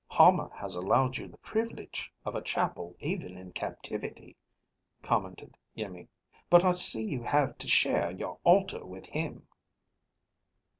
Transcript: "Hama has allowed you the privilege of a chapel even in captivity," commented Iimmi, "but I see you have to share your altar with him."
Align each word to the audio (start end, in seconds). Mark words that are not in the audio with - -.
"Hama 0.07 0.49
has 0.55 0.73
allowed 0.75 1.17
you 1.19 1.27
the 1.27 1.37
privilege 1.37 2.11
of 2.25 2.33
a 2.33 2.41
chapel 2.41 2.95
even 3.01 3.37
in 3.37 3.51
captivity," 3.53 4.35
commented 5.03 5.55
Iimmi, 5.77 6.07
"but 6.49 6.63
I 6.65 6.71
see 6.71 7.03
you 7.05 7.21
have 7.21 7.55
to 7.59 7.67
share 7.67 8.09
your 8.09 8.39
altar 8.43 8.83
with 8.83 9.05
him." 9.05 9.45